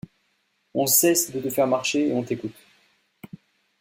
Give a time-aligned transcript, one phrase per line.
[0.73, 2.57] on cesse de te faire marcher et on t'écoute.